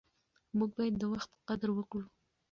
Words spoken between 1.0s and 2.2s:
وخت قدر وکړو.